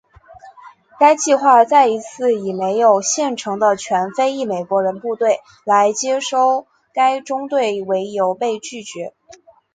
[0.99, 9.13] 该计划再一次以没有现成的全非裔美国人部队来接收该中队为由被拒绝。